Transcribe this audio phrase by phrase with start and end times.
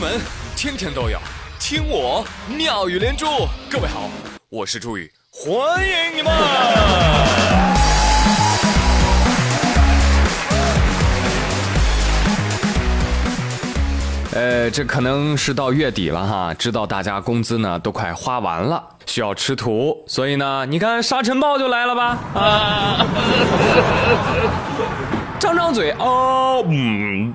[0.00, 0.20] 门
[0.54, 1.18] 天天都有
[1.58, 2.24] 听我
[2.56, 3.26] 妙语连珠。
[3.68, 4.08] 各位好，
[4.48, 6.32] 我是朱宇，欢迎你们。
[14.34, 22.18] 呃，这可能是到月底了哈，知道大家工资呢都快花完了，需要吃土，所以呢，你看沙尘暴就来了吧？
[22.34, 23.06] 啊，
[25.40, 27.34] 张张嘴哦，嗯。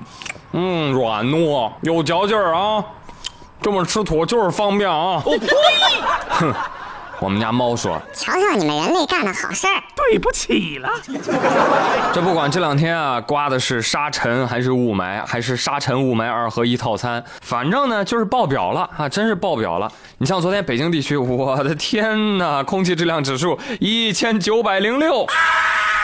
[0.56, 2.84] 嗯，软糯有嚼劲儿啊，
[3.60, 5.20] 这么吃土就是方便啊。
[5.26, 5.48] 哦呸！
[6.30, 6.54] 哼，
[7.18, 10.88] 我们家猫说：“瞧瞧你们人类干的好事儿。”对不起了。
[12.12, 19.90] 这不管这两天啊，刮的是沙尘还是雾霾，还是沙尘雾霾二合一套餐，反正呢就是爆表了啊，真是爆表了。
[20.18, 25.26] 你像昨天北京地区，我的天哪，空气质量指数一千九百零六。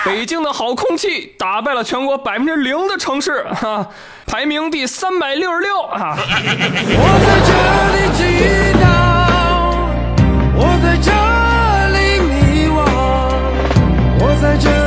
[0.04, 3.86] 北京的好空气打败了全国百分之零的城市，哈，
[4.26, 6.16] 排名第三百六十六啊。
[6.18, 7.50] 我在这
[7.94, 8.22] 里祈
[8.80, 8.84] 祷，
[10.56, 11.10] 我在这
[11.92, 12.78] 里迷惘，
[14.24, 14.79] 我在这。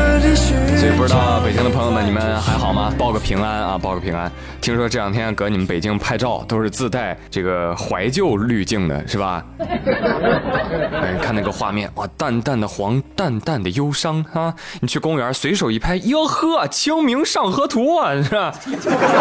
[0.83, 2.93] 所以不知道北京的朋友们，你们还好吗？
[2.97, 4.29] 报个平安啊，报个平安。
[4.59, 9.41] 听说这两天搁你们北京拍照都是自带这个怀旧滤镜的，是吧？
[9.57, 14.53] 哎，看那个画面，哇，淡淡的黄，淡淡的忧伤啊！
[14.81, 18.53] 你去公园随手一拍，哟呵，清明上河图啊，是吧？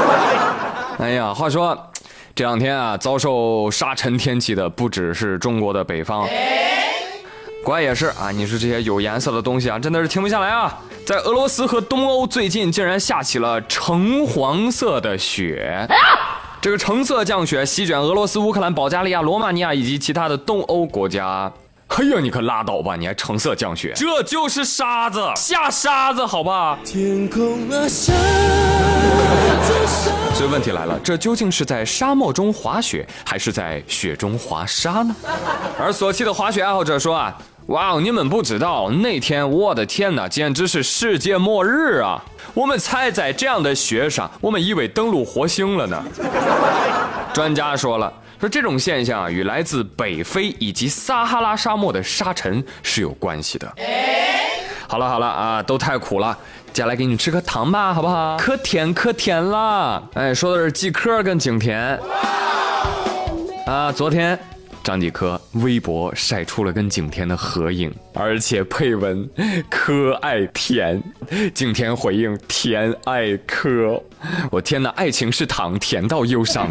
[0.98, 1.78] 哎呀，话说
[2.34, 6.26] 这两天啊，遭受沙尘天气的不只是中国的北方。
[7.62, 8.32] 国外也是啊！
[8.32, 10.76] 你说这些有颜色的东西啊，真的是停不下来啊！
[11.06, 15.86] 在俄罗斯和东欧，最近竟然下起了橙黄色的雪。
[16.60, 21.52] 这个橙色降雪席卷俄罗斯、乌克兰、保加利亚、罗马尼亚以及其他的东欧国家。
[21.86, 22.96] 哎呀，你可拉倒吧！
[22.96, 23.92] 你还橙色降雪？
[23.94, 26.76] 这就是沙子，下沙子，好吧？
[26.84, 28.12] 天空啊，沙
[30.34, 35.14] 所以问题来了，这究竟是在沙漠中滑雪，还是在雪中滑沙呢？
[35.78, 37.38] 而索契的滑雪爱好者说啊。
[37.72, 42.22] 哇哦，你们不知道那天，我的天哪，简直是世界末日啊！
[42.52, 46.04] 我们踩在这样的雪上，我们以为登陆火星了呢。
[47.32, 53.74] 专家说了，说这种现象，与来自北非以及撒哈拉沙漠的沙尘是有关系的。
[54.86, 56.36] 好了好了啊，都太苦了，
[56.74, 58.36] 接下来给你吃颗糖吧，好不好？
[58.36, 60.06] 可甜可甜了。
[60.12, 61.98] 哎，说的是季科跟景甜。
[63.64, 64.38] 啊，昨天。
[64.82, 69.28] 张继科微博晒出了跟景甜的合影，而且配文
[69.70, 71.02] “科爱甜”，
[71.54, 74.02] 景甜回应“甜爱科”。
[74.50, 76.68] 我天哪，爱情是糖，甜到忧伤。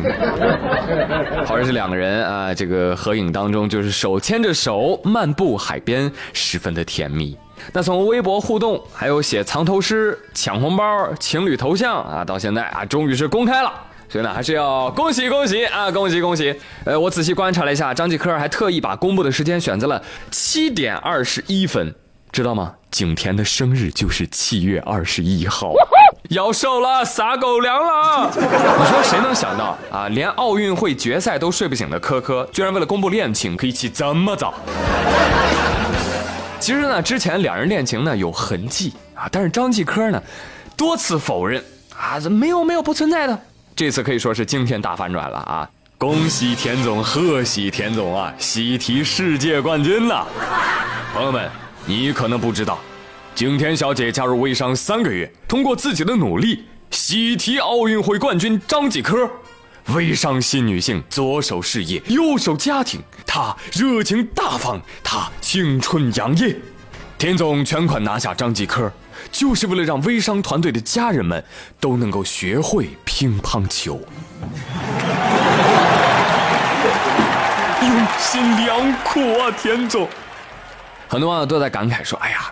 [1.45, 7.37] 好像是两个人啊，这个合影当中就是手牵着手漫步海边，十分的甜蜜。
[7.71, 13.71] 那从微博互动，还有写藏头诗、抢红包、情侣头像啊，到现在啊，终于是公开了。
[14.11, 15.89] 所以呢，还是要恭喜恭喜啊！
[15.89, 16.53] 恭喜恭喜！
[16.83, 21.95] 呃，我仔细观察了一下，张继科还特意把公布的时间选择了七点二十一分，
[22.29, 22.73] 知道吗？
[22.91, 25.71] 景甜的生日就是七月二十一号，
[26.29, 28.29] 要瘦了，撒狗粮了！
[28.35, 30.09] 你说谁能想到啊？
[30.09, 34.53] 连奥运会决赛都睡不醒的科科，居然为了公布恋情可以起这么早。
[36.59, 40.21] 其实呢，之前两人恋情呢有痕迹啊，但是张继科呢
[40.75, 41.63] 多次否认
[41.97, 43.39] 啊，没有没有不存在的。
[43.81, 45.67] 这次可以说是惊天大反转了啊！
[45.97, 50.23] 恭喜田总，贺喜田总啊，喜提世界冠军呐！
[51.11, 51.49] 朋友们，
[51.87, 52.77] 你可能不知道，
[53.33, 59.27] 景甜小姐加入微商三个月，通过自己的努力，喜提奥运会冠军张继科。
[59.95, 66.55] 微商新女性，左手事业，右手家庭，她热情大方，她青春洋溢。
[67.17, 68.93] 田总全款拿下张继科。
[69.31, 71.43] 就是为了让微商团队的家人们
[71.79, 73.99] 都能够学会乒乓球，
[77.81, 80.07] 用心良苦啊，田总。
[81.07, 82.51] 很多网友都在感慨说：“哎呀，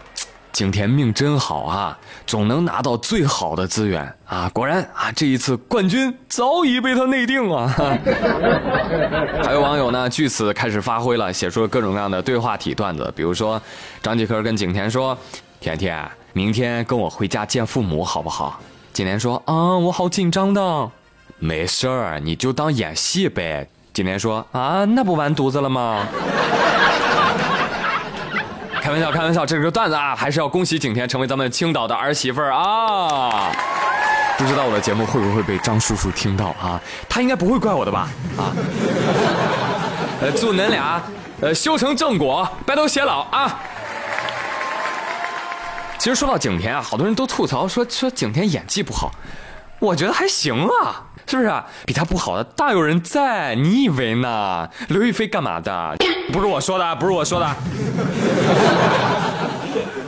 [0.52, 4.50] 景甜命真好啊，总能拿到最好的资源啊！
[4.54, 7.74] 果然啊，这一次冠军早已被他内定啊。
[9.44, 13.62] ”还有网友呢，据此开始发挥了，写出了各种各样的对话体段子，比如说
[14.02, 15.18] 张继科跟景甜说
[15.62, 18.60] ：“甜甜。”明天跟我回家见父母好不好？
[18.94, 20.90] 景甜说啊，我好紧张的。
[21.38, 23.68] 没事儿，你就当演戏呗。
[23.94, 26.06] 景甜说啊，那不完犊子了吗？
[28.82, 33.52] 开玩笑，开玩笑，这是个段子啊，还是要恭喜景甜成为咱们青岛的儿媳妇儿啊。
[34.38, 36.80] 不知道我的节目会不会被张叔叔听到啊？
[37.08, 38.08] 他应该不会怪我的吧？
[38.38, 38.52] 啊。
[40.22, 41.02] 呃，祝恁俩
[41.42, 43.60] 呃修成正果，白头偕老啊。
[46.00, 49.12] 其实说到景甜啊，好多人都吐槽说说景甜演技不好，
[49.80, 51.54] 我觉得还行啊，是不是？
[51.86, 54.70] 比他不好的大有人在，你以为呢？
[54.88, 55.98] 刘亦菲干嘛的？
[56.32, 57.56] 不是我说的，不是我说的。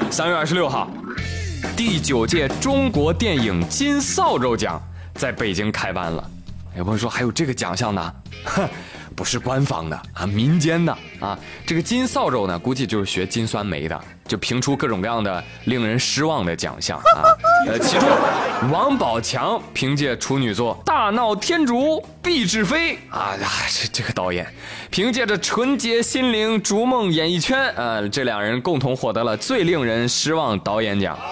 [0.10, 0.90] 三月二十六号，
[1.76, 4.82] 第九届中国电影金扫帚奖
[5.16, 6.24] 在北京开办了。
[6.78, 8.14] 有朋友说还有这个奖项呢？
[8.46, 8.66] 哼。
[9.16, 17.24] 不是官方的啊，民间的啊，这个金扫帚呢，估计就是学金酸梅的，就评出各种各样的令人失望的奖项啊。
[17.68, 18.08] 呃，其中
[18.72, 23.34] 王宝强凭借处女作《大闹天竺毕志飞》啊，
[23.70, 24.48] 这这个导演
[24.90, 31.18] 凭借着纯洁心灵逐梦演艺圈，呃，这两人共同获得了最令人失望导演奖。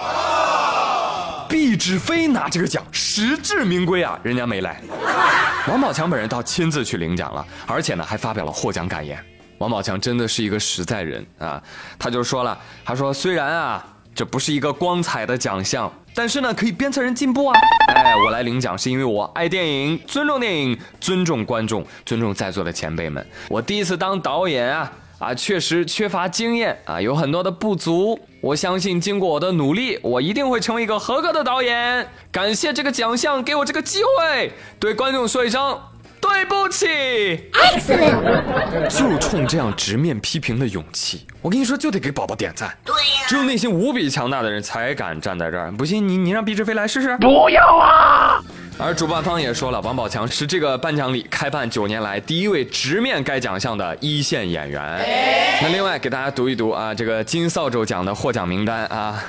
[1.48, 4.16] 毕志飞拿这个奖，实至名归啊！
[4.22, 4.80] 人家没来，
[5.68, 9.22] 王宝强本人倒亲自去领奖了，而且呢还发表了获奖感言。
[9.58, 11.62] 王宝强真的是一个实在人啊，
[11.98, 13.84] 他就说了，他说虽然啊
[14.14, 17.60] 这不是一个光彩的奖项，但是呢可以鞭策人进步啊。
[17.94, 23.24] 哎，我来领奖是因为我爱电影，尊重电影，尊重观众，尊重在座的前辈们。
[23.48, 24.90] 我第一次当导演啊。
[25.20, 28.18] 啊，确实缺乏经验啊，有很多的不足。
[28.40, 32.08] 我相信经过我的努力，我一定会成为一个合格的导演。
[32.32, 35.78] 感谢这个奖项给我这个机会，对观众说一声
[36.22, 36.86] 对不起。
[37.52, 42.74] Excellent，就冲这样直面批评的勇气，我跟你说就得给宝宝点赞。
[42.82, 45.70] 对呀，只有内心无比强大的人才敢站在这儿。
[45.70, 47.14] 不信你你让毕志飞来试试。
[47.18, 48.42] 不要啊！
[48.82, 54.80] 而主办方也说了，王宝强是这个颁奖礼开办九年来第一位直面该奖项的一线演员。
[55.60, 58.86] 那另外给大家读一读啊，这个金扫帚奖的获奖名单。
[58.86, 59.22] 啊，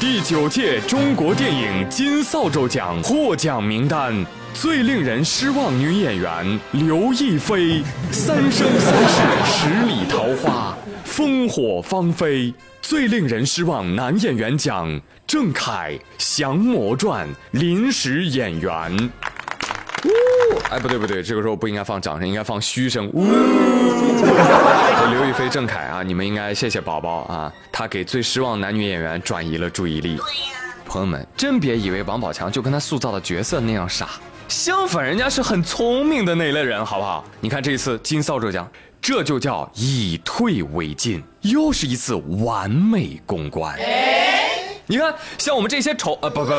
[0.00, 7.60] 第九届中国电影金扫帚奖获奖名单：最令人失望女演员刘亦菲，
[8.10, 10.76] 《三生三世十里桃花》，
[11.18, 12.54] 烽火芳菲。
[12.80, 15.00] 最令人失望男演员奖。
[15.26, 19.10] 郑恺《降魔传》临时演员，
[20.04, 20.08] 呜，
[20.70, 23.10] 哎，不对不对，这个时候不应该放掌声，应该放嘘声。
[23.12, 23.26] 呜，
[25.10, 30.18] 刘亦菲、郑恺啊，你们应该谢谢宝宝啊，他给最失望男女演员转移了注意力。
[30.86, 34.08] 朋友们，真别以为王宝强就跟他塑造的角色那样傻，
[34.46, 37.22] 相反，人家是很聪明的那类人，好不好？
[37.40, 38.66] 你看这一次金扫帚奖，
[39.00, 42.14] 这就叫以退为进，又是一次
[42.44, 43.78] 完美公关。
[44.86, 46.50] 你看，像我们这些丑呃不不，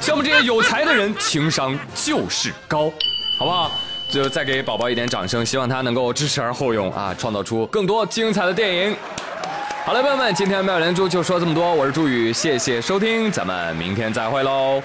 [0.00, 2.90] 像我们这些有才的人，情商就是高，
[3.38, 3.70] 好不好？
[4.10, 8.96] 就再给宝宝一点掌声，希望他能够知耻而后勇啊，创造出更多精彩的电影。
[9.84, 14.82] 好了，朋友们，今天妙连珠就说这么多，我是朱宇，谢谢收听，咱们明天再会喽，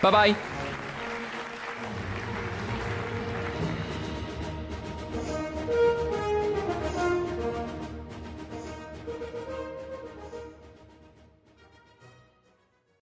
[0.00, 0.34] 拜拜。